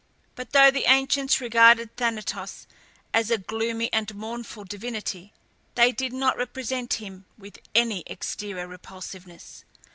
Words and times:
But 0.33 0.49
though 0.51 0.71
the 0.71 0.89
ancients 0.91 1.39
regarded 1.39 1.95
Thanatos 1.95 2.65
as 3.13 3.29
a 3.29 3.37
gloomy 3.37 3.93
and 3.93 4.15
mournful 4.15 4.63
divinity, 4.63 5.31
they 5.75 5.91
did 5.91 6.11
not 6.11 6.37
represent 6.37 6.93
him 6.93 7.25
with 7.37 7.59
any 7.75 8.03
exterior 8.07 8.67
repulsiveness. 8.67 9.63